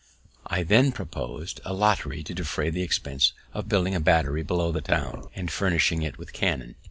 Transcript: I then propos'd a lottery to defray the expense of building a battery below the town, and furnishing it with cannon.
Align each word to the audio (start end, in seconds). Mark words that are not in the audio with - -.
I 0.47 0.63
then 0.63 0.91
propos'd 0.93 1.61
a 1.63 1.75
lottery 1.75 2.23
to 2.23 2.33
defray 2.33 2.71
the 2.71 2.81
expense 2.81 3.33
of 3.53 3.69
building 3.69 3.93
a 3.93 3.99
battery 3.99 4.41
below 4.41 4.71
the 4.71 4.81
town, 4.81 5.27
and 5.35 5.51
furnishing 5.51 6.01
it 6.01 6.17
with 6.17 6.33
cannon. 6.33 6.73